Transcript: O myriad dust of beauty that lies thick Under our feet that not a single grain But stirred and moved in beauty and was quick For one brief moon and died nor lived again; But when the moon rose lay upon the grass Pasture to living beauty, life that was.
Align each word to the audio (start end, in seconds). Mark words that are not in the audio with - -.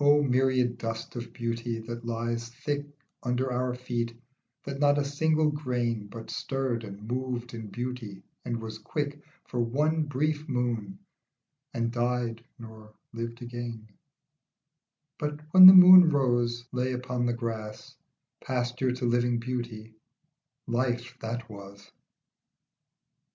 O 0.00 0.22
myriad 0.22 0.76
dust 0.76 1.16
of 1.16 1.32
beauty 1.32 1.78
that 1.80 2.04
lies 2.04 2.50
thick 2.50 2.84
Under 3.22 3.50
our 3.50 3.74
feet 3.74 4.14
that 4.64 4.78
not 4.78 4.98
a 4.98 5.02
single 5.06 5.50
grain 5.50 6.08
But 6.08 6.28
stirred 6.28 6.84
and 6.84 7.08
moved 7.08 7.54
in 7.54 7.68
beauty 7.68 8.22
and 8.44 8.60
was 8.60 8.76
quick 8.78 9.22
For 9.48 9.60
one 9.62 10.02
brief 10.02 10.46
moon 10.46 10.98
and 11.72 11.90
died 11.90 12.44
nor 12.58 12.92
lived 13.14 13.40
again; 13.40 13.88
But 15.18 15.40
when 15.54 15.64
the 15.64 15.72
moon 15.72 16.10
rose 16.10 16.66
lay 16.70 16.92
upon 16.92 17.24
the 17.24 17.32
grass 17.32 17.96
Pasture 18.44 18.92
to 18.92 19.06
living 19.06 19.38
beauty, 19.38 19.94
life 20.66 21.16
that 21.20 21.48
was. 21.48 21.90